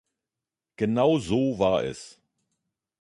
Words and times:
Genau 0.77 1.19
so 1.19 1.59
war 1.59 1.83
es. 1.83 2.19